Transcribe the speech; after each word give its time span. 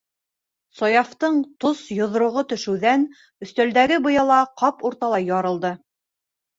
-Саяфтың 0.79 1.37
тос 1.65 1.83
йоҙроғо 1.99 2.45
төшөүҙән 2.55 3.05
өҫтәлдәге 3.49 4.03
быяла 4.11 4.43
ҡап 4.59 4.85
урталай 4.93 5.33
ярылды. 5.33 5.79